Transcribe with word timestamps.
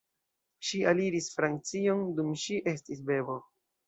Ŝi 0.69 0.79
aliris 0.91 1.27
Francion 1.33 2.01
dum 2.21 2.31
ŝi 2.45 2.57
estis 2.73 3.05
bebo. 3.11 3.37